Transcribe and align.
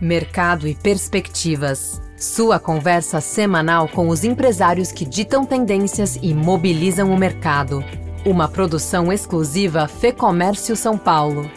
Mercado 0.00 0.66
e 0.66 0.74
perspectivas. 0.74 2.00
Sua 2.16 2.58
conversa 2.58 3.20
semanal 3.20 3.88
com 3.88 4.08
os 4.08 4.24
empresários 4.24 4.90
que 4.90 5.04
ditam 5.04 5.44
tendências 5.44 6.18
e 6.20 6.34
mobilizam 6.34 7.12
o 7.12 7.16
mercado. 7.16 7.84
Uma 8.24 8.48
produção 8.48 9.12
exclusiva 9.12 9.86
Fê 9.86 10.12
Comércio 10.12 10.74
São 10.76 10.98
Paulo. 10.98 11.48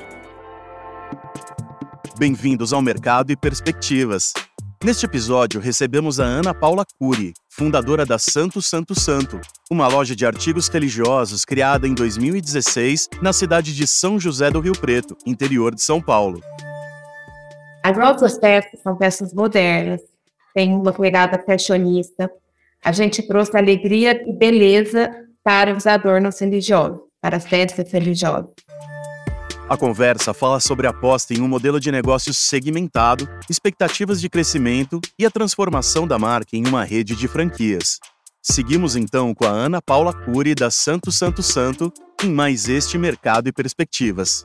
Bem-vindos 2.18 2.72
ao 2.72 2.82
Mercado 2.82 3.32
e 3.32 3.36
Perspectivas. 3.36 4.32
Neste 4.84 5.06
episódio, 5.06 5.60
recebemos 5.60 6.20
a 6.20 6.26
Ana 6.26 6.54
Paula 6.54 6.86
Cury, 7.00 7.34
fundadora 7.50 8.06
da 8.06 8.20
Santo 8.20 8.62
Santo 8.62 8.94
Santo, 8.94 9.40
uma 9.72 9.88
loja 9.88 10.16
de 10.16 10.26
artigos 10.26 10.68
religiosos 10.68 11.44
criada 11.44 11.88
em 11.88 11.96
2016 11.96 13.10
na 13.22 13.34
cidade 13.34 13.74
de 13.74 13.88
São 13.88 14.20
José 14.20 14.52
do 14.52 14.60
Rio 14.60 14.74
Preto, 14.74 15.18
interior 15.26 15.74
de 15.74 15.82
São 15.82 16.00
Paulo. 16.00 16.40
As 17.86 17.96
nossas 17.96 18.40
peças 18.40 18.80
são 18.82 18.98
peças 18.98 19.32
modernas, 19.32 20.02
tem 20.56 20.74
uma 20.74 20.92
pegada 20.92 21.38
fashionista. 21.46 22.32
A 22.84 22.92
gente 22.92 23.22
trouxe 23.28 23.56
alegria 23.56 24.24
e 24.28 24.34
beleza 24.34 25.12
para 25.44 25.72
os 25.72 25.86
adornos 25.86 26.40
religiosos, 26.40 26.98
para 27.22 27.38
as 27.38 27.46
festas 27.46 27.92
religiosas. 27.92 28.50
A 29.70 29.78
conversa 29.78 30.34
fala 30.34 30.60
sobre 30.60 30.88
a 30.88 30.90
aposta 30.90 31.36
em 31.36 31.42
um 31.42 31.48
modelo 31.48 31.80
de 31.80 31.92
negócios 31.92 32.40
segmentado, 32.40 33.30
expectativas 33.48 34.20
de 34.20 34.30
crescimento 34.30 35.00
e 35.20 35.24
a 35.24 35.30
transformação 35.30 36.08
da 36.08 36.18
marca 36.18 36.58
em 36.58 36.68
uma 36.68 36.84
rede 36.84 37.16
de 37.16 37.28
franquias. 37.28 38.00
Seguimos 38.42 38.96
então 38.96 39.32
com 39.32 39.46
a 39.46 39.50
Ana 39.50 39.80
Paula 39.80 40.12
Cury 40.12 40.56
da 40.56 40.72
Santo 40.72 41.12
Santo 41.12 41.44
Santo 41.44 41.94
em 42.24 42.32
mais 42.32 42.68
este 42.68 42.98
Mercado 42.98 43.48
e 43.48 43.54
Perspectivas. 43.54 44.44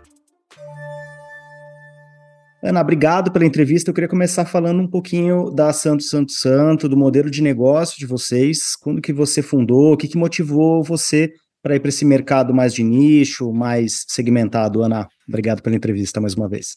Ana, 2.62 2.82
obrigado 2.82 3.32
pela 3.32 3.46
entrevista. 3.46 3.90
Eu 3.90 3.94
queria 3.94 4.08
começar 4.08 4.44
falando 4.44 4.80
um 4.80 4.86
pouquinho 4.86 5.50
da 5.50 5.72
Santo 5.72 6.02
Santo 6.02 6.30
Santo, 6.32 6.90
do 6.90 6.96
modelo 6.96 7.30
de 7.30 7.42
negócio 7.42 7.98
de 7.98 8.04
vocês, 8.04 8.76
quando 8.76 9.00
que 9.00 9.14
você 9.14 9.40
fundou, 9.40 9.94
o 9.94 9.96
que, 9.96 10.06
que 10.06 10.18
motivou 10.18 10.82
você 10.82 11.32
para 11.62 11.76
ir 11.76 11.80
para 11.80 11.88
esse 11.88 12.04
mercado 12.04 12.52
mais 12.52 12.74
de 12.74 12.84
nicho, 12.84 13.50
mais 13.50 14.04
segmentado. 14.08 14.82
Ana, 14.82 15.08
obrigado 15.26 15.62
pela 15.62 15.74
entrevista 15.74 16.20
mais 16.20 16.34
uma 16.34 16.48
vez. 16.48 16.76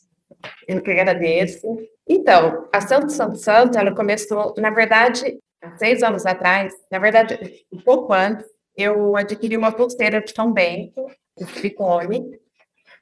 Eu 0.67 0.81
que 0.81 0.92
agradeço. 0.92 1.67
Então, 2.08 2.70
a 2.73 2.80
Santo 2.80 3.11
Santo 3.11 3.38
Santo, 3.38 3.78
ela 3.78 3.94
começou, 3.94 4.54
na 4.58 4.70
verdade, 4.70 5.38
há 5.61 5.78
seis 5.78 6.02
anos 6.02 6.26
atrás, 6.26 6.73
na 6.89 7.00
verdade, 7.00 7.38
um 7.72 7.80
pouco 7.80 8.14
antes, 8.14 8.45
eu 8.78 9.17
adquiri 9.17 9.58
uma 9.58 9.72
pulseira 9.72 10.22
de 10.22 10.31
São 10.34 10.52
Bento, 10.52 11.06
de 11.38 11.45
silicone, 11.45 12.23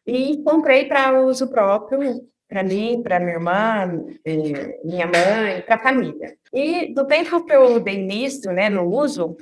e 0.05 0.41
comprei 0.43 0.85
para 0.85 1.21
uso 1.21 1.47
próprio 1.47 2.21
para 2.51 2.63
mim, 2.63 3.01
para 3.01 3.17
minha 3.17 3.31
irmã, 3.31 4.03
eh, 4.25 4.77
minha 4.83 5.07
mãe, 5.07 5.61
para 5.61 5.75
a 5.75 5.79
família. 5.79 6.35
E 6.53 6.93
do 6.93 7.07
tempo 7.07 7.45
que 7.45 7.53
eu 7.53 7.79
dei 7.79 7.95
início 7.95 8.51
né, 8.51 8.69
no 8.69 8.83
uso, 8.83 9.37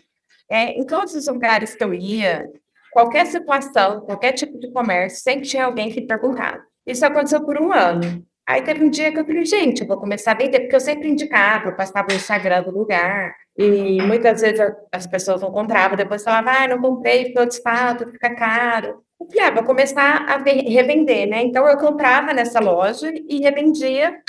é, 0.48 0.74
em 0.80 0.86
todos 0.86 1.16
os 1.16 1.26
lugares 1.28 1.74
que 1.74 1.84
eu 1.84 1.92
ia, 1.92 2.48
qualquer 2.92 3.26
situação, 3.26 4.02
qualquer 4.02 4.34
tipo 4.34 4.60
de 4.60 4.72
comércio, 4.72 5.24
sempre 5.24 5.48
tinha 5.48 5.66
alguém 5.66 5.92
que 5.92 6.02
perguntava. 6.02 6.62
Isso 6.86 7.04
aconteceu 7.04 7.44
por 7.44 7.60
um 7.60 7.74
ano. 7.74 8.24
Aí 8.46 8.62
teve 8.62 8.84
um 8.84 8.92
dia 8.92 9.12
que 9.12 9.20
eu 9.20 9.26
falei, 9.26 9.44
gente, 9.44 9.82
eu 9.82 9.88
vou 9.88 9.98
começar 9.98 10.34
a 10.34 10.36
vender, 10.36 10.60
porque 10.60 10.76
eu 10.76 10.80
sempre 10.80 11.10
indicava, 11.10 11.70
eu 11.70 11.76
passava 11.76 12.10
o 12.12 12.16
Instagram 12.16 12.62
do 12.62 12.72
lugar, 12.72 13.34
e 13.58 14.00
muitas 14.04 14.42
vezes 14.42 14.60
as 14.92 15.08
pessoas 15.08 15.42
não 15.42 15.52
compravam, 15.52 15.98
depois 15.98 16.24
falavam, 16.24 16.54
ah, 16.54 16.68
não 16.68 16.80
comprei, 16.80 17.26
ficou 17.26 17.46
desfato, 17.48 18.08
fica 18.12 18.36
caro. 18.36 19.04
Eu 19.20 19.54
vou 19.54 19.64
começar 19.64 20.26
a 20.30 20.38
revender, 20.38 21.28
né? 21.28 21.44
Então 21.44 21.68
eu 21.68 21.78
comprava 21.78 22.34
nessa 22.34 22.60
loja 22.60 23.12
e 23.28 23.42
revendia. 23.42 24.22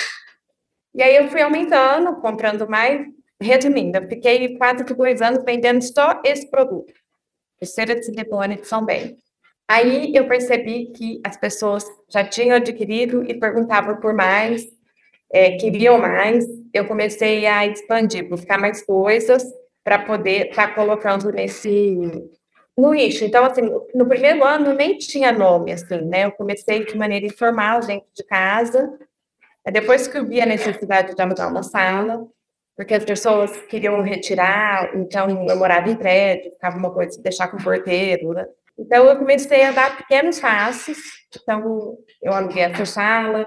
E 0.95 1.03
aí 1.03 1.17
eu 1.17 1.29
fui 1.29 1.41
aumentando, 1.41 2.21
comprando 2.21 2.69
mais, 2.69 3.07
resumindo, 3.41 3.99
eu 3.99 4.09
fiquei 4.09 4.57
que 4.85 4.95
dois 4.95 5.23
anos 5.23 5.45
vendendo 5.45 5.83
só 5.83 6.21
esse 6.25 6.51
produto, 6.51 6.93
terceira 7.59 7.95
de 7.95 8.05
silicone 8.05 8.57
de 8.57 8.67
São 8.67 8.85
Bento. 8.85 9.17
Aí 9.69 10.13
eu 10.15 10.27
percebi 10.27 10.87
que 10.87 11.21
as 11.25 11.37
pessoas 11.37 11.85
já 12.09 12.25
tinham 12.25 12.57
adquirido 12.57 13.23
e 13.25 13.39
perguntavam 13.39 14.01
por 14.01 14.13
mais, 14.13 14.67
é, 15.33 15.53
queriam 15.53 15.97
mais. 15.97 16.45
Eu 16.75 16.89
comecei 16.89 17.47
a 17.47 17.65
expandir, 17.65 18.29
buscar 18.29 18.59
mais 18.59 18.85
coisas 18.85 19.45
para 19.85 20.01
poder 20.01 20.49
estar 20.49 20.69
tá 20.69 20.75
colocando 20.75 21.31
nesse 21.31 21.97
no 22.81 22.93
nicho. 22.93 23.25
Então, 23.25 23.45
assim, 23.45 23.63
no 23.95 24.07
primeiro 24.07 24.45
ano 24.45 24.73
nem 24.73 24.97
tinha 24.97 25.33
nome, 25.33 25.73
assim, 25.73 26.01
né? 26.03 26.25
Eu 26.25 26.33
comecei 26.33 26.85
de 26.85 26.97
maneira 26.97 27.27
informal, 27.27 27.81
dentro 27.81 28.09
de 28.15 28.25
casa. 28.25 28.91
Depois 29.71 30.09
que 30.09 30.17
eu 30.17 30.27
vi 30.27 30.41
a 30.41 30.47
necessidade 30.47 31.15
de 31.15 31.21
alugar 31.21 31.51
uma 31.51 31.63
sala, 31.63 32.27
porque 32.75 32.95
as 32.95 33.05
pessoas 33.05 33.55
queriam 33.67 34.01
retirar, 34.01 34.97
então 34.97 35.29
eu 35.47 35.57
morava 35.57 35.91
em 35.91 35.97
prédio, 35.97 36.51
ficava 36.53 36.79
uma 36.79 36.91
coisa 36.91 37.17
de 37.17 37.23
deixar 37.23 37.49
com 37.49 37.59
o 37.59 37.63
porteiro, 37.63 38.33
né? 38.33 38.47
Então 38.79 39.05
eu 39.05 39.19
comecei 39.19 39.63
a 39.65 39.73
dar 39.73 39.99
pequenos 39.99 40.41
passos, 40.41 40.97
então 41.29 41.99
eu 42.23 42.33
aluguei 42.33 42.63
essa 42.63 42.87
sala, 42.87 43.47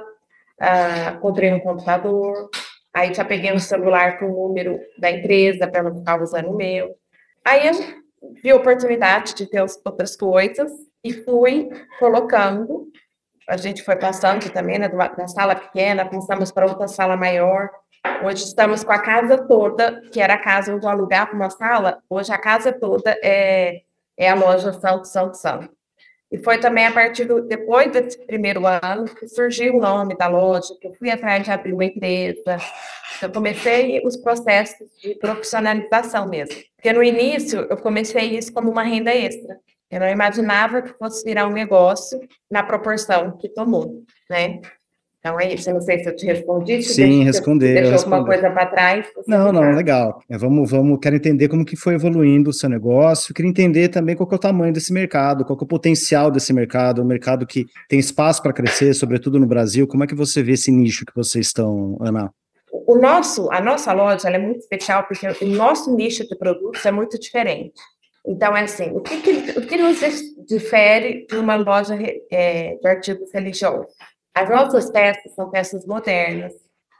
uh, 0.62 1.20
comprei 1.20 1.52
um 1.52 1.60
computador, 1.60 2.48
aí 2.94 3.12
já 3.12 3.26
peguei 3.26 3.52
um 3.52 3.58
celular 3.58 4.20
com 4.20 4.26
o 4.26 4.48
número 4.48 4.80
da 5.00 5.10
empresa 5.10 5.68
para 5.68 5.82
não 5.82 5.98
ficar 5.98 6.22
usando 6.22 6.52
o 6.52 6.56
meu. 6.56 6.96
Aí 7.44 7.68
eu 7.68 8.03
vi 8.42 8.52
a 8.52 8.56
oportunidade 8.56 9.34
de 9.34 9.46
ter 9.46 9.62
outras 9.62 10.16
coisas 10.16 10.72
e 11.04 11.14
fui 11.14 11.70
colocando. 12.00 12.88
A 13.48 13.58
gente 13.58 13.84
foi 13.84 13.96
passando 13.96 14.50
também, 14.52 14.80
né, 14.80 14.88
da 14.88 15.28
sala 15.28 15.56
pequena, 15.56 16.10
passamos 16.10 16.52
para 16.52 16.66
outra 16.66 16.88
sala 16.88 17.18
maior. 17.18 17.70
Hoje 18.24 18.44
estamos 18.44 18.84
com 18.84 18.92
a 18.92 19.00
casa 19.00 19.38
toda, 19.48 20.02
que 20.12 20.22
era 20.22 20.36
a 20.36 20.42
casa 20.42 20.74
onde 20.74 20.86
eu 20.86 20.90
alugava 20.90 21.34
uma 21.34 21.50
sala, 21.50 22.02
hoje 22.10 22.32
a 22.32 22.38
casa 22.38 22.72
toda 22.72 23.18
é, 23.24 23.82
é 24.18 24.30
a 24.30 24.36
loja 24.36 24.74
Santo 24.74 25.08
Santo 25.08 25.38
Santo. 25.38 25.70
E 26.34 26.38
foi 26.40 26.58
também 26.58 26.88
a 26.88 26.92
partir 26.92 27.26
do, 27.26 27.42
depois 27.42 27.92
desse 27.92 28.18
primeiro 28.26 28.66
ano 28.66 29.06
que 29.06 29.28
surgiu 29.28 29.76
o 29.76 29.80
nome 29.80 30.18
da 30.18 30.28
loja, 30.28 30.76
que 30.82 30.88
eu 30.88 30.94
fui 30.96 31.12
atrás 31.12 31.44
de 31.44 31.52
abrir 31.52 31.74
uma 31.74 31.86
empresa. 31.86 32.58
Eu 33.22 33.32
comecei 33.32 34.02
os 34.04 34.18
processos 34.18 34.90
de 35.00 35.14
profissionalização 35.14 36.28
mesmo. 36.28 36.56
Porque 36.76 36.92
no 36.92 37.04
início 37.04 37.68
eu 37.70 37.78
comecei 37.78 38.36
isso 38.36 38.52
como 38.52 38.72
uma 38.72 38.82
renda 38.82 39.14
extra. 39.14 39.60
Eu 39.92 40.00
não 40.00 40.10
imaginava 40.10 40.82
que 40.82 40.98
fosse 40.98 41.24
virar 41.24 41.48
um 41.48 41.54
negócio 41.54 42.20
na 42.50 42.64
proporção 42.64 43.38
que 43.38 43.48
tomou, 43.48 44.04
né? 44.28 44.60
Então 45.26 45.40
é 45.40 45.54
isso, 45.54 45.70
eu 45.70 45.76
não 45.76 45.82
sei 45.82 46.00
se 46.00 46.10
eu 46.10 46.16
te 46.18 46.26
respondi. 46.26 46.84
Se 46.84 46.96
Sim, 46.96 47.24
respondeu. 47.24 47.74
Deixou 47.74 47.94
alguma 47.94 48.26
coisa 48.26 48.52
para 48.52 48.66
trás? 48.66 49.08
Não, 49.26 49.54
não, 49.54 49.74
legal. 49.74 50.22
É, 50.30 50.38
vamos, 50.38 50.70
vamos, 50.70 51.00
quero 51.02 51.16
entender 51.16 51.48
como 51.48 51.64
que 51.64 51.78
foi 51.78 51.94
evoluindo 51.94 52.50
o 52.50 52.54
seu 52.54 52.68
negócio, 52.68 53.34
queria 53.34 53.50
entender 53.50 53.88
também 53.88 54.18
qual 54.18 54.28
é 54.30 54.36
o 54.36 54.38
tamanho 54.38 54.74
desse 54.74 54.92
mercado, 54.92 55.46
qual 55.46 55.58
é 55.58 55.64
o 55.64 55.66
potencial 55.66 56.30
desse 56.30 56.52
mercado, 56.52 57.02
um 57.02 57.06
mercado 57.06 57.48
que 57.48 57.66
tem 57.88 58.00
espaço 58.00 58.44
para 58.44 58.52
crescer, 58.52 58.94
sobretudo 58.94 59.40
no 59.40 59.48
Brasil. 59.48 59.88
Como 59.88 60.04
é 60.04 60.08
que 60.08 60.14
você 60.14 60.44
vê 60.44 60.52
esse 60.54 60.70
nicho 60.70 61.06
que 61.06 61.16
vocês 61.16 61.48
estão, 61.48 61.98
Ana? 62.02 62.30
O 62.86 62.98
nosso, 62.98 63.50
a 63.50 63.62
nossa 63.62 63.94
loja 63.94 64.28
é 64.28 64.38
muito 64.38 64.60
especial 64.60 65.06
porque 65.06 65.26
o 65.26 65.48
nosso 65.48 65.96
nicho 65.96 66.28
de 66.28 66.36
produtos 66.36 66.86
é 66.86 66.92
muito 66.92 67.18
diferente. 67.18 67.80
Então, 68.28 68.58
é 68.58 68.64
assim, 68.64 68.90
o 68.92 69.00
que, 69.00 69.22
que, 69.22 69.58
o 69.58 69.66
que 69.66 69.78
nos 69.78 70.00
difere 70.46 71.26
de 71.30 71.38
uma 71.38 71.56
loja 71.56 71.98
é, 72.30 72.76
de 72.76 72.88
artigos 72.90 73.32
religiosos? 73.34 73.88
As 74.36 74.50
nossas 74.50 74.90
peças 74.90 75.34
são 75.36 75.50
peças 75.52 75.86
modernas, 75.86 76.54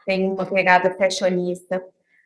tem 0.06 0.30
uma 0.30 0.46
pegada 0.46 0.96
fashionista. 0.96 1.84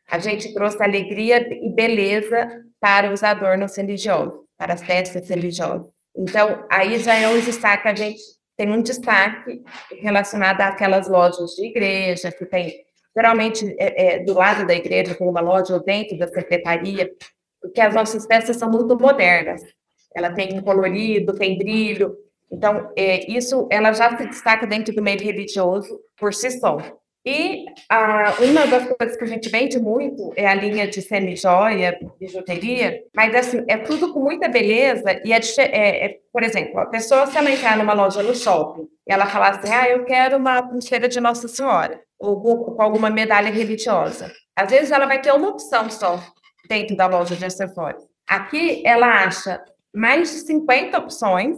A 0.09 0.19
gente 0.19 0.53
trouxe 0.53 0.81
alegria 0.81 1.37
e 1.63 1.69
beleza 1.69 2.65
para 2.79 3.11
os 3.11 3.23
adornos 3.23 3.75
religiosos, 3.77 4.39
para 4.57 4.73
as 4.73 4.83
festas 4.83 5.29
religiosas. 5.29 5.87
Então, 6.15 6.65
aí 6.69 6.99
já 6.99 7.15
é 7.15 7.27
um 7.27 7.39
destaque, 7.39 7.87
a 7.87 7.95
gente 7.95 8.21
tem 8.57 8.71
um 8.71 8.81
destaque 8.81 9.63
relacionado 10.01 10.61
àquelas 10.61 11.07
lojas 11.07 11.51
de 11.51 11.67
igreja, 11.67 12.31
que 12.31 12.45
tem, 12.45 12.73
geralmente, 13.15 13.75
é, 13.77 14.15
é, 14.15 14.19
do 14.23 14.33
lado 14.33 14.65
da 14.65 14.73
igreja, 14.73 15.13
tem 15.13 15.27
uma 15.27 15.41
loja 15.41 15.73
ou 15.75 15.83
dentro 15.83 16.17
da 16.17 16.27
secretaria, 16.27 17.09
porque 17.61 17.79
as 17.79 17.93
nossas 17.93 18.25
peças 18.25 18.57
são 18.57 18.69
muito 18.69 18.97
modernas. 18.97 19.61
Ela 20.15 20.33
tem 20.33 20.59
colorido, 20.61 21.35
tem 21.35 21.57
brilho, 21.57 22.17
então, 22.51 22.91
é, 22.95 23.29
isso 23.31 23.67
ela 23.71 23.91
já 23.93 24.17
se 24.17 24.25
destaca 24.25 24.65
dentro 24.65 24.93
do 24.93 25.01
meio 25.01 25.19
religioso 25.19 25.99
por 26.17 26.33
si 26.33 26.51
só. 26.51 26.77
E 27.25 27.65
a, 27.89 28.35
uma 28.39 28.65
das 28.67 28.87
coisas 28.95 29.17
que 29.17 29.23
a 29.25 29.27
gente 29.27 29.49
vende 29.49 29.77
muito 29.77 30.31
é 30.33 30.47
a 30.47 30.53
linha 30.53 30.87
de 30.87 31.01
semi-joia, 31.01 31.99
bijuteria, 32.17 33.01
mas 33.13 33.35
assim, 33.35 33.65
é 33.67 33.77
tudo 33.77 34.13
com 34.13 34.21
muita 34.21 34.47
beleza 34.47 35.19
e 35.25 35.33
é, 35.33 35.39
é, 35.57 36.05
é, 36.05 36.17
por 36.31 36.41
exemplo, 36.41 36.79
a 36.79 36.85
pessoa 36.85 37.27
se 37.27 37.37
ela 37.37 37.51
entrar 37.51 37.77
numa 37.77 37.91
loja 37.91 38.23
no 38.23 38.33
shopping 38.33 38.87
e 39.05 39.11
ela 39.11 39.25
falar 39.25 39.57
assim, 39.57 39.73
ah, 39.73 39.89
eu 39.89 40.05
quero 40.05 40.37
uma 40.37 40.63
pulseira 40.63 41.09
de 41.09 41.19
Nossa 41.19 41.49
Senhora, 41.49 41.99
ou 42.17 42.41
com 42.73 42.81
alguma 42.81 43.09
medalha 43.09 43.51
religiosa. 43.51 44.31
Às 44.55 44.71
vezes 44.71 44.91
ela 44.91 45.05
vai 45.05 45.19
ter 45.21 45.33
uma 45.33 45.49
opção 45.49 45.89
só 45.89 46.23
dentro 46.69 46.95
da 46.95 47.07
loja 47.07 47.35
de 47.35 47.43
acessórios. 47.43 48.05
Aqui 48.25 48.81
ela 48.85 49.25
acha 49.25 49.61
mais 49.93 50.31
de 50.31 50.37
50 50.37 50.97
opções 50.97 51.57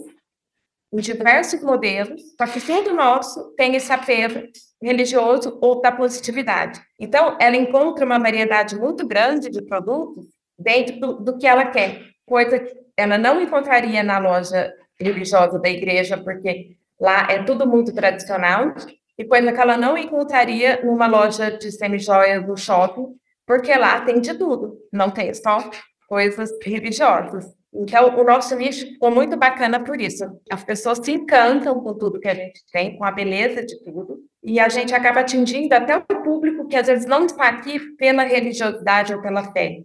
em 0.91 0.97
diversos 0.97 1.61
modelos, 1.61 2.21
só 2.37 2.47
que 2.47 2.59
tudo 2.59 2.93
nosso 2.93 3.53
tem 3.55 3.75
esse 3.75 3.91
apelo 3.91 4.43
religioso 4.81 5.57
ou 5.61 5.81
da 5.81 5.91
positividade. 5.91 6.81
Então, 6.99 7.37
ela 7.39 7.55
encontra 7.55 8.05
uma 8.05 8.17
variedade 8.17 8.75
muito 8.75 9.05
grande 9.05 9.49
de 9.49 9.61
produtos 9.61 10.25
dentro 10.57 10.99
do, 10.99 11.13
do 11.19 11.37
que 11.37 11.45
ela 11.45 11.65
quer, 11.65 12.01
coisa 12.25 12.59
que 12.59 12.73
ela 12.97 13.17
não 13.17 13.41
encontraria 13.41 14.03
na 14.03 14.17
loja 14.17 14.73
religiosa 14.99 15.59
da 15.59 15.69
igreja, 15.69 16.17
porque 16.17 16.75
lá 16.99 17.27
é 17.29 17.43
tudo 17.43 17.67
muito 17.67 17.93
tradicional, 17.93 18.73
e 19.17 19.25
coisa 19.25 19.51
que 19.51 19.59
ela 19.59 19.77
não 19.77 19.97
encontraria 19.97 20.81
numa 20.83 21.05
loja 21.05 21.51
de 21.51 21.71
semijoias 21.71 22.45
do 22.45 22.55
shopping, 22.55 23.07
porque 23.45 23.73
lá 23.75 24.01
tem 24.01 24.21
de 24.21 24.33
tudo, 24.33 24.77
não 24.91 25.11
tem 25.11 25.33
só 25.33 25.69
coisas 26.07 26.49
religiosas. 26.63 27.45
Então, 27.73 28.19
o 28.19 28.23
nosso 28.23 28.55
nicho 28.55 28.87
ficou 28.87 29.11
muito 29.11 29.37
bacana 29.37 29.79
por 29.83 30.01
isso. 30.01 30.25
As 30.51 30.63
pessoas 30.63 30.99
se 31.03 31.11
encantam 31.11 31.79
com 31.81 31.93
tudo 31.95 32.19
que 32.19 32.27
a 32.27 32.33
gente 32.33 32.61
tem, 32.71 32.97
com 32.97 33.05
a 33.05 33.11
beleza 33.11 33.63
de 33.63 33.83
tudo, 33.83 34.17
e 34.43 34.59
a 34.59 34.69
gente 34.69 34.93
acaba 34.93 35.19
atingindo 35.19 35.73
até 35.73 35.95
o 35.95 36.23
público 36.23 36.67
que 36.67 36.75
às 36.75 36.87
vezes 36.87 37.05
não 37.05 37.25
está 37.25 37.47
aqui 37.47 37.79
pela 37.95 38.23
religiosidade 38.23 39.13
ou 39.13 39.21
pela 39.21 39.51
fé, 39.51 39.83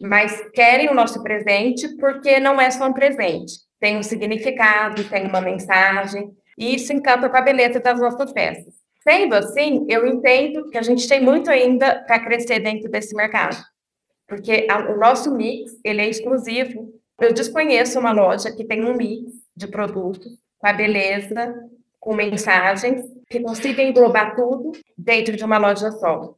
mas 0.00 0.50
querem 0.50 0.90
o 0.90 0.94
nosso 0.94 1.22
presente 1.22 1.96
porque 1.96 2.38
não 2.38 2.60
é 2.60 2.70
só 2.70 2.88
um 2.88 2.92
presente, 2.92 3.52
tem 3.80 3.96
um 3.96 4.02
significado, 4.02 5.04
tem 5.04 5.26
uma 5.26 5.40
mensagem, 5.40 6.30
e 6.58 6.74
isso 6.74 6.92
encanta 6.92 7.28
com 7.28 7.36
a 7.36 7.42
beleza 7.42 7.80
das 7.80 7.98
nossas 7.98 8.32
peças. 8.32 8.74
Sendo 9.02 9.34
assim, 9.34 9.86
eu 9.88 10.06
entendo 10.06 10.68
que 10.70 10.78
a 10.78 10.82
gente 10.82 11.06
tem 11.08 11.20
muito 11.20 11.50
ainda 11.50 12.02
para 12.06 12.18
crescer 12.18 12.60
dentro 12.60 12.90
desse 12.90 13.14
mercado, 13.14 13.56
porque 14.26 14.66
o 14.90 14.96
nosso 14.96 15.34
mix 15.34 15.72
ele 15.84 16.02
é 16.02 16.08
exclusivo 16.08 16.92
eu 17.24 17.32
desconheço 17.32 17.98
uma 17.98 18.12
loja 18.12 18.54
que 18.54 18.64
tem 18.64 18.84
um 18.84 18.96
mix 18.96 19.32
de 19.56 19.66
produtos 19.66 20.32
com 20.58 20.66
a 20.66 20.72
beleza, 20.72 21.54
com 22.00 22.14
mensagens, 22.14 23.02
que 23.28 23.40
consiga 23.40 23.82
englobar 23.82 24.36
tudo 24.36 24.72
dentro 24.96 25.36
de 25.36 25.44
uma 25.44 25.58
loja 25.58 25.90
só. 25.92 26.34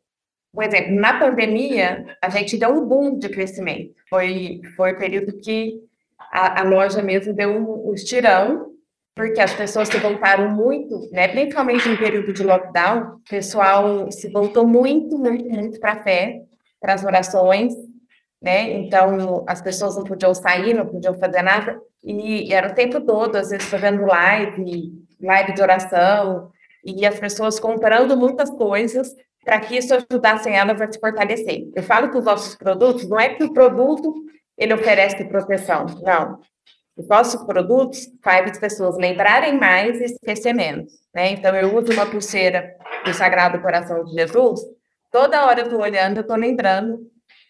Por 0.52 0.64
exemplo, 0.64 0.94
na 0.94 1.18
pandemia, 1.18 2.16
a 2.22 2.30
gente 2.30 2.56
deu 2.56 2.70
um 2.70 2.86
boom 2.86 3.18
de 3.18 3.28
crescimento. 3.28 3.94
Foi, 4.08 4.60
foi 4.76 4.92
o 4.92 4.98
período 4.98 5.38
que 5.38 5.80
a, 6.18 6.60
a 6.60 6.64
loja 6.64 7.02
mesmo 7.02 7.34
deu 7.34 7.50
um, 7.50 7.90
um 7.90 7.94
estirão, 7.94 8.72
porque 9.14 9.40
as 9.40 9.54
pessoas 9.54 9.88
se 9.88 9.98
voltaram 9.98 10.50
muito, 10.50 11.08
né, 11.10 11.28
principalmente 11.28 11.88
no 11.88 11.96
período 11.96 12.32
de 12.32 12.42
lockdown, 12.42 13.16
o 13.16 13.20
pessoal 13.28 14.10
se 14.10 14.30
voltou 14.30 14.66
muito, 14.66 15.18
muito, 15.18 15.48
muito 15.48 15.80
para 15.80 15.92
a 15.92 16.02
fé, 16.02 16.42
para 16.80 16.94
as 16.94 17.04
orações, 17.04 17.74
né? 18.40 18.72
Então, 18.72 19.44
as 19.46 19.60
pessoas 19.60 19.96
não 19.96 20.04
podiam 20.04 20.34
sair, 20.34 20.74
não 20.74 20.86
podiam 20.86 21.14
fazer 21.14 21.42
nada, 21.42 21.80
e 22.02 22.52
era 22.52 22.68
o 22.68 22.74
tempo 22.74 23.00
todo, 23.00 23.36
às 23.36 23.50
vezes, 23.50 23.66
fazendo 23.66 24.04
live, 24.04 24.92
live 25.20 25.52
de 25.54 25.62
oração, 25.62 26.50
e 26.84 27.04
as 27.04 27.18
pessoas 27.18 27.58
comprando 27.58 28.16
muitas 28.16 28.48
coisas 28.50 29.12
para 29.44 29.60
que 29.60 29.76
isso 29.76 29.94
ajudasse 29.94 30.48
elas 30.48 30.80
a 30.80 30.90
se 30.90 30.98
fortalecer. 30.98 31.68
Eu 31.74 31.82
falo 31.82 32.10
que 32.10 32.18
os 32.18 32.24
nossos 32.24 32.54
produtos, 32.54 33.08
não 33.08 33.18
é 33.18 33.30
que 33.30 33.44
o 33.44 33.52
produto 33.52 34.14
ele 34.56 34.74
oferece 34.74 35.24
proteção, 35.24 35.86
não. 36.02 36.40
Os 36.96 37.06
nossos 37.08 37.42
produtos 37.44 38.08
fazem 38.22 38.50
as 38.50 38.58
pessoas 38.58 38.96
lembrarem 38.96 39.58
mais 39.58 40.00
e 40.00 40.04
esquecer 40.04 40.54
menos, 40.54 40.92
né? 41.14 41.30
Então, 41.30 41.54
eu 41.54 41.76
uso 41.76 41.92
uma 41.92 42.06
pulseira 42.06 42.74
do 43.04 43.12
Sagrado 43.12 43.60
Coração 43.60 44.04
de 44.04 44.12
Jesus, 44.12 44.60
toda 45.12 45.44
hora 45.46 45.60
eu 45.60 45.66
estou 45.66 45.80
olhando, 45.80 46.18
eu 46.18 46.22
estou 46.22 46.36
lembrando 46.36 46.98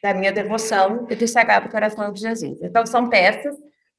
da 0.07 0.15
minha 0.15 0.31
devoção 0.31 1.05
e 1.11 1.17
do 1.17 1.27
Sagrado 1.27 1.69
Coração 1.69 2.13
de 2.13 2.21
Jesus. 2.21 2.63
Então, 2.63 2.87
são 2.87 3.09
peças 3.09 3.57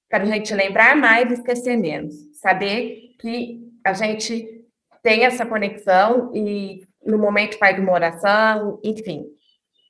para 0.09 0.24
a 0.24 0.25
gente 0.25 0.54
lembrar 0.54 0.95
mais 0.95 1.30
e 1.30 1.33
esquecer 1.33 1.75
menos. 1.75 2.15
Saber 2.39 3.15
que 3.19 3.59
a 3.83 3.92
gente 3.92 4.63
tem 5.04 5.25
essa 5.25 5.45
conexão 5.45 6.31
e 6.33 6.81
no 7.06 7.18
momento 7.18 7.57
faz 7.57 7.77
uma 7.77 7.92
oração, 7.92 8.80
enfim. 8.81 9.25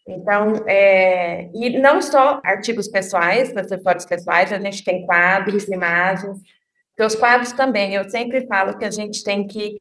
Então, 0.07 0.63
é, 0.65 1.51
e 1.53 1.77
não 1.77 2.01
só 2.01 2.41
artigos 2.43 2.87
pessoais, 2.87 3.55
acessórios 3.55 4.05
pessoais, 4.05 4.51
a 4.51 4.59
gente 4.59 4.83
tem 4.83 5.05
quadros, 5.05 5.67
imagens, 5.67 6.39
os 6.99 7.13
quadros 7.13 7.51
também, 7.51 7.93
eu 7.93 8.09
sempre 8.09 8.47
falo 8.47 8.75
que 8.75 8.85
a 8.85 8.89
gente 8.89 9.23
tem 9.23 9.45
que 9.45 9.77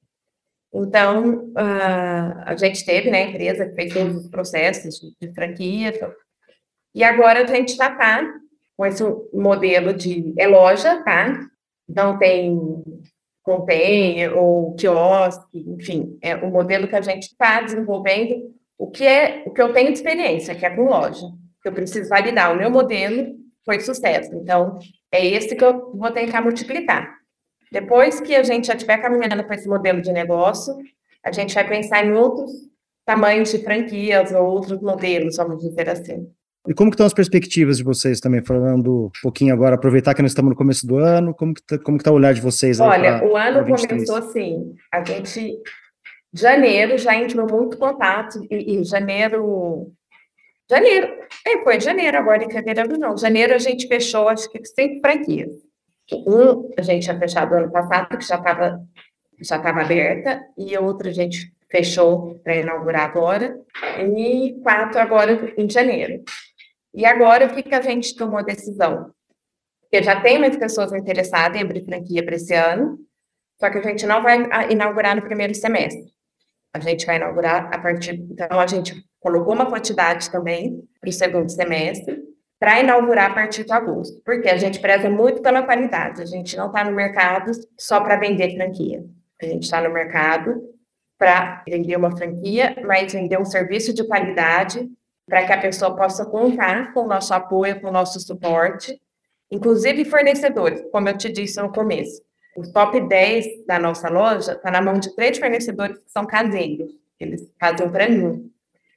Então, 0.73 1.47
uh, 1.51 2.43
a 2.45 2.55
gente 2.57 2.85
teve, 2.85 3.11
né, 3.11 3.25
a 3.25 3.29
empresa 3.31 3.67
que 3.67 3.75
fez 3.75 3.93
todos 3.93 4.17
os 4.17 4.29
processos 4.29 5.01
de, 5.01 5.29
de 5.29 5.35
franquia, 5.35 5.93
e 6.95 7.03
agora 7.03 7.43
a 7.43 7.47
gente 7.47 7.75
já 7.75 7.91
está 7.91 8.25
com 8.77 8.87
esse 8.87 9.03
modelo 9.33 9.93
de 9.93 10.33
é 10.39 10.47
loja, 10.47 11.03
tá? 11.03 11.47
Não 11.89 12.19
tem 12.19 12.59
container 13.43 14.37
ou 14.37 14.75
quiosque, 14.77 15.65
enfim, 15.67 16.19
é 16.23 16.37
o 16.37 16.51
modelo 16.51 16.87
que 16.87 16.97
a 16.97 17.01
gente 17.01 17.25
está 17.25 17.61
desenvolvendo 17.63 18.55
o 18.79 18.91
que 18.91 19.07
é 19.07 19.43
o 19.47 19.53
que 19.53 19.61
eu 19.61 19.73
tenho 19.73 19.89
de 19.89 19.99
experiência, 19.99 20.55
que 20.55 20.65
é 20.65 20.71
com 20.71 20.85
loja. 20.85 21.27
Eu 21.65 21.73
preciso 21.73 22.09
validar 22.09 22.53
o 22.53 22.57
meu 22.57 22.71
modelo 22.71 23.37
foi 23.65 23.81
sucesso. 23.81 24.35
Então, 24.35 24.79
é 25.13 25.27
esse 25.27 25.55
que 25.55 25.65
eu 25.65 25.93
vou 25.95 26.11
tentar 26.11 26.41
multiplicar. 26.41 27.19
Depois 27.71 28.21
que 28.21 28.35
a 28.35 28.43
gente 28.43 28.67
já 28.67 28.75
estiver 28.75 28.99
caminhando 28.99 29.45
para 29.45 29.55
esse 29.55 29.69
modelo 29.69 30.01
de 30.03 30.13
negócio, 30.13 30.75
a 31.25 31.31
gente 31.31 31.55
vai 31.55 31.69
pensar 31.69 32.05
em 32.05 32.13
outros 32.13 32.51
tamanhos 33.05 33.51
de 33.51 33.59
franquias 33.59 34.33
ou 34.33 34.45
outros 34.45 34.81
modelos, 34.81 35.37
vamos 35.37 35.63
dizer 35.63 35.89
assim. 35.89 36.29
E 36.69 36.75
como 36.75 36.91
que 36.91 36.95
estão 36.95 37.07
as 37.07 37.15
perspectivas 37.15 37.79
de 37.79 37.85
vocês 37.85 38.21
também, 38.21 38.45
falando 38.45 39.07
um 39.07 39.11
pouquinho 39.23 39.55
agora, 39.55 39.77
aproveitar 39.77 40.15
que 40.15 40.21
nós 40.21 40.33
estamos 40.33 40.51
no 40.51 40.57
começo 40.57 40.87
do 40.87 40.99
ano, 40.99 41.35
como 41.35 41.55
que 41.55 41.61
está 41.61 41.79
como 41.79 41.97
que 41.97 42.05
tá 42.05 42.11
o 42.11 42.15
olhar 42.15 42.35
de 42.35 42.41
vocês? 42.41 42.79
Olha, 42.81 43.19
pra, 43.19 43.29
o 43.29 43.37
ano 43.37 43.65
começou 43.65 44.17
assim, 44.17 44.75
a 44.93 45.03
gente 45.03 45.59
Janeiro 46.33 46.97
já 46.97 47.17
entrou 47.17 47.47
muito 47.51 47.77
contato, 47.77 48.41
e, 48.51 48.79
e 48.79 48.85
janeiro. 48.85 49.93
Janeiro, 50.71 51.19
é, 51.45 51.65
foi 51.65 51.81
janeiro 51.81 52.17
agora, 52.17 52.45
em 52.45 52.51
fevereiro 52.51 52.97
não. 52.97 53.19
Janeiro 53.19 53.53
a 53.53 53.59
gente 53.59 53.89
fechou, 53.89 54.29
acho 54.29 54.49
que 54.49 54.65
cinco 54.65 55.01
franquias. 55.01 55.51
Um 56.13 56.71
a 56.79 56.83
gente 56.83 57.03
tinha 57.03 57.19
fechado 57.19 57.57
ano 57.57 57.73
passado, 57.73 58.17
que 58.17 58.25
já 58.25 58.37
estava 58.37 58.81
já 59.43 59.59
tava 59.59 59.81
aberta, 59.81 60.41
e 60.57 60.77
outra 60.79 61.09
a 61.09 61.13
gente 61.13 61.53
fechou 61.69 62.39
para 62.45 62.57
inaugurar 62.57 63.03
agora, 63.03 63.59
e 63.99 64.61
quatro 64.63 65.01
agora 65.01 65.53
em 65.57 65.69
janeiro. 65.69 66.23
E 66.95 67.05
agora, 67.05 67.47
o 67.47 67.55
que, 67.55 67.63
que 67.63 67.75
a 67.75 67.81
gente 67.81 68.15
tomou 68.15 68.39
a 68.39 68.43
decisão? 68.43 69.11
Porque 69.81 70.05
já 70.05 70.21
tem 70.21 70.39
muitas 70.39 70.59
pessoas 70.59 70.93
interessadas 70.93 71.59
em 71.59 71.65
abrir 71.65 71.85
franquia 71.85 72.25
para 72.25 72.37
esse 72.37 72.55
ano, 72.55 72.99
só 73.59 73.71
que 73.71 73.79
a 73.79 73.83
gente 73.83 74.07
não 74.07 74.23
vai 74.23 74.39
inaugurar 74.71 75.17
no 75.17 75.23
primeiro 75.23 75.55
semestre. 75.55 76.13
A 76.73 76.79
gente 76.79 77.07
vai 77.07 77.17
inaugurar 77.17 77.73
a 77.73 77.79
partir. 77.79 78.15
Então, 78.31 78.61
a 78.61 78.67
gente 78.67 79.05
colocou 79.21 79.55
uma 79.55 79.67
quantidade 79.67 80.31
também 80.31 80.83
para 81.01 81.11
o 81.11 81.13
segundo 81.13 81.49
semestre, 81.51 82.21
para 82.59 82.81
inaugurar 82.81 83.31
a 83.31 83.35
partir 83.35 83.65
de 83.65 83.73
agosto, 83.73 84.21
porque 84.25 84.49
a 84.49 84.57
gente 84.57 84.81
preza 84.81 85.09
muito 85.09 85.41
pela 85.41 85.63
qualidade. 85.63 86.21
A 86.21 86.27
gente 86.27 86.57
não 86.57 86.67
está 86.67 86.85
no 86.85 86.93
mercado 86.93 87.53
só 87.79 88.01
para 88.01 88.17
vender 88.17 88.55
franquia. 88.55 89.03
A 89.41 89.47
gente 89.47 89.63
está 89.63 89.81
no 89.81 89.91
mercado 89.91 90.61
para 91.19 91.63
vender 91.67 91.97
uma 91.97 92.15
franquia, 92.15 92.77
mas 92.85 93.13
vender 93.13 93.39
um 93.39 93.45
serviço 93.45 93.95
de 93.95 94.07
qualidade 94.07 94.87
para 95.27 95.47
que 95.47 95.53
a 95.53 95.61
pessoa 95.61 95.95
possa 95.95 96.27
contar 96.27 96.93
com 96.93 97.05
o 97.05 97.09
nosso 97.09 97.33
apoio, 97.33 97.81
com 97.81 97.89
o 97.89 97.93
nosso 97.93 98.19
suporte, 98.21 99.01
inclusive 99.51 100.05
fornecedores, 100.05 100.83
como 100.91 101.09
eu 101.09 101.17
te 101.17 101.31
disse 101.31 101.61
no 101.63 101.73
começo. 101.73 102.21
O 102.57 102.71
top 102.73 103.01
10 103.01 103.65
da 103.67 103.79
nossa 103.79 104.09
loja 104.09 104.53
está 104.53 104.71
na 104.71 104.83
mão 104.83 104.95
de 104.95 105.15
três 105.15 105.39
fornecedores 105.39 105.99
que 105.99 106.11
são 106.11 106.27
caseiros, 106.27 106.91
eles 107.19 107.51
fazem 107.59 107.89
para 107.91 108.09
mim. 108.09 108.51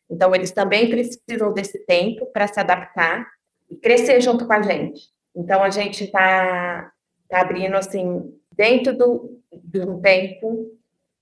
Então, 0.09 0.33
eles 0.35 0.51
também 0.51 0.89
precisam 0.89 1.53
desse 1.53 1.79
tempo 1.85 2.25
para 2.27 2.47
se 2.47 2.59
adaptar 2.59 3.27
e 3.69 3.75
crescer 3.75 4.21
junto 4.21 4.45
com 4.45 4.53
a 4.53 4.61
gente. 4.61 5.01
Então, 5.35 5.63
a 5.63 5.69
gente 5.69 6.03
está 6.03 6.91
tá 7.29 7.41
abrindo, 7.41 7.75
assim, 7.75 8.33
dentro 8.55 8.95
do, 8.95 9.41
de 9.51 9.81
um 9.81 9.99
tempo 9.99 10.71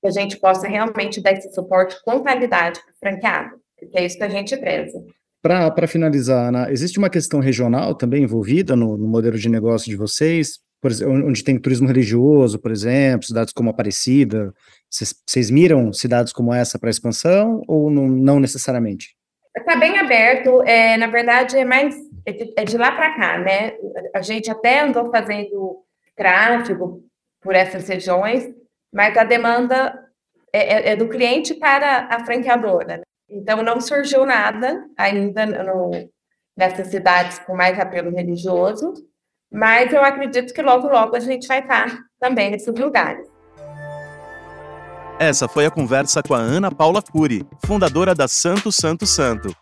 que 0.02 0.08
a 0.08 0.12
gente 0.12 0.38
possa 0.40 0.68
realmente 0.68 1.22
dar 1.22 1.34
esse 1.34 1.54
suporte 1.54 1.96
com 2.04 2.22
qualidade 2.22 2.82
para 2.82 2.92
o 2.92 2.98
franqueado, 3.00 3.62
porque 3.78 3.98
é 3.98 4.06
isso 4.06 4.18
que 4.18 4.24
a 4.24 4.30
gente 4.30 4.58
preza. 4.58 5.04
Para 5.42 5.88
finalizar, 5.88 6.50
Ana, 6.50 6.72
existe 6.72 7.00
uma 7.00 7.10
questão 7.10 7.40
regional 7.40 7.96
também 7.96 8.24
envolvida 8.24 8.76
no, 8.76 8.98
no 8.98 9.08
modelo 9.08 9.38
de 9.38 9.50
negócio 9.50 9.90
de 9.90 9.96
vocês? 9.96 10.60
Onde 10.84 11.44
tem 11.44 11.60
turismo 11.60 11.88
religioso, 11.88 12.60
por 12.60 12.72
exemplo, 12.72 13.28
cidades 13.28 13.54
como 13.54 13.70
Aparecida. 13.70 14.54
Vocês 14.90 15.52
miram 15.52 15.94
cidades 15.94 16.34
como 16.34 16.54
essa 16.54 16.80
para 16.80 16.90
expansão 16.90 17.62
ou 17.68 17.92
não, 17.92 18.08
não 18.08 18.40
necessariamente? 18.40 19.16
Está 19.56 19.76
bem 19.76 20.00
aberto. 20.00 20.64
É, 20.64 20.98
na 20.98 21.08
verdade, 21.08 21.58
é 21.58 21.66
mais 21.66 21.96
é 22.26 22.32
de, 22.32 22.54
é 22.58 22.64
de 22.64 22.78
lá 22.78 22.92
para 22.92 23.16
cá, 23.16 23.38
né? 23.38 23.74
A 24.14 24.22
gente 24.22 24.50
até 24.50 24.82
andou 24.82 25.12
fazendo 25.12 25.84
tráfego 26.16 27.04
por 27.42 27.56
essas 27.56 27.88
regiões, 27.88 28.48
mas 28.94 29.18
a 29.18 29.24
demanda 29.24 29.94
é, 30.54 30.60
é, 30.60 30.90
é 30.92 30.96
do 30.96 31.10
cliente 31.10 31.54
para 31.56 32.08
a 32.10 32.26
franqueadora. 32.26 32.98
Né? 32.98 33.04
Então, 33.30 33.64
não 33.64 33.80
surgiu 33.82 34.26
nada 34.26 34.86
ainda 34.98 35.46
no, 35.46 35.92
nessas 36.56 36.88
cidades 36.88 37.40
com 37.40 37.56
mais 37.56 37.80
apelo 37.80 38.12
religioso, 38.12 38.94
mas 39.52 39.92
eu 39.92 40.04
acredito 40.04 40.54
que 40.54 40.62
logo, 40.62 40.88
logo 40.88 41.16
a 41.16 41.20
gente 41.20 41.48
vai 41.48 41.60
estar 41.60 42.00
também 42.20 42.52
nesses 42.52 42.74
lugares. 42.76 43.28
Essa 45.20 45.48
foi 45.48 45.66
a 45.66 45.72
conversa 45.72 46.24
com 46.24 46.34
a 46.34 46.40
Ana 46.40 46.72
Paula 46.72 47.02
Cury, 47.02 47.46
fundadora 47.66 48.16
da 48.16 48.28
Santo 48.28 48.72
Santo 48.72 49.06
Santo. 49.06 49.56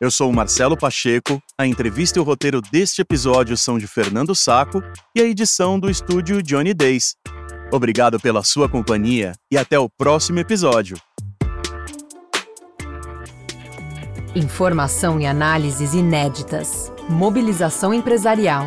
Eu 0.00 0.10
sou 0.10 0.28
o 0.28 0.32
Marcelo 0.32 0.76
Pacheco, 0.76 1.40
a 1.56 1.66
entrevista 1.66 2.18
e 2.18 2.20
o 2.20 2.24
roteiro 2.24 2.60
deste 2.60 3.00
episódio 3.00 3.56
são 3.56 3.78
de 3.78 3.86
Fernando 3.86 4.34
Saco 4.34 4.82
e 5.14 5.20
a 5.20 5.24
edição 5.24 5.78
do 5.78 5.88
estúdio 5.88 6.42
Johnny 6.42 6.74
Days. 6.74 7.14
Obrigado 7.72 8.18
pela 8.18 8.42
sua 8.42 8.68
companhia 8.68 9.32
e 9.50 9.56
até 9.56 9.78
o 9.78 9.88
próximo 9.88 10.40
episódio. 10.40 10.96
Informação 14.34 15.20
e 15.20 15.26
análises 15.26 15.94
inéditas, 15.94 16.92
mobilização 17.08 17.94
empresarial, 17.94 18.66